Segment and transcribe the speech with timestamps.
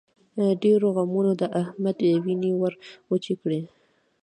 [0.63, 2.73] ډېرو غمونو د احمد وينې ور
[3.09, 3.61] وچې کړې.